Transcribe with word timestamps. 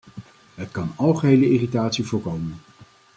Het 0.55 0.71
kan 0.71 0.93
algehele 0.95 1.49
irritatie 1.51 2.05
voorkomen. 2.05 2.59